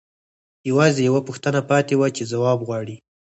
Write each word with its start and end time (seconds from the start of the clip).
یوازې 0.69 1.01
یوه 1.09 1.21
پوښتنه 1.27 1.59
پاتې 1.69 1.93
وه 1.97 2.07
چې 2.15 2.23
ځواب 2.31 2.59
غواړي 2.67 2.95